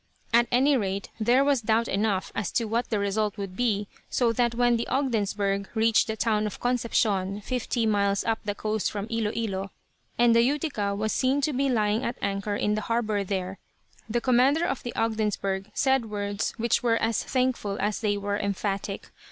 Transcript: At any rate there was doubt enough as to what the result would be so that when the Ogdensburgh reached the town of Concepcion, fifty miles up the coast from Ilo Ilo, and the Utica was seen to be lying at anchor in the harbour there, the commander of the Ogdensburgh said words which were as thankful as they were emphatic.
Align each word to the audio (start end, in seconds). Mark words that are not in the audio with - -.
At 0.33 0.47
any 0.51 0.75
rate 0.75 1.09
there 1.19 1.43
was 1.45 1.61
doubt 1.61 1.87
enough 1.87 2.31
as 2.33 2.51
to 2.53 2.63
what 2.65 2.89
the 2.89 2.97
result 2.97 3.37
would 3.37 3.55
be 3.55 3.87
so 4.09 4.33
that 4.33 4.55
when 4.55 4.75
the 4.75 4.87
Ogdensburgh 4.87 5.69
reached 5.75 6.07
the 6.07 6.15
town 6.17 6.47
of 6.47 6.59
Concepcion, 6.59 7.39
fifty 7.41 7.85
miles 7.85 8.23
up 8.23 8.39
the 8.43 8.55
coast 8.55 8.89
from 8.91 9.05
Ilo 9.11 9.29
Ilo, 9.31 9.69
and 10.17 10.33
the 10.35 10.41
Utica 10.41 10.95
was 10.95 11.13
seen 11.13 11.39
to 11.41 11.53
be 11.53 11.69
lying 11.69 12.03
at 12.03 12.17
anchor 12.19 12.55
in 12.55 12.73
the 12.73 12.81
harbour 12.81 13.23
there, 13.23 13.59
the 14.09 14.19
commander 14.21 14.65
of 14.65 14.81
the 14.81 14.95
Ogdensburgh 14.95 15.69
said 15.75 16.09
words 16.09 16.55
which 16.57 16.81
were 16.81 16.97
as 16.97 17.23
thankful 17.23 17.77
as 17.79 17.99
they 17.99 18.17
were 18.17 18.39
emphatic. 18.39 19.11